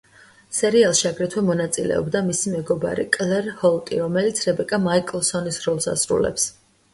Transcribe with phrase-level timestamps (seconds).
[0.59, 6.49] სერიალში აგრეთვე მონაწილეობდა მისი მეგობარი კლერ ჰოლტი, რომელიც რებეკა მაიკლსონის როლს ასრულებს.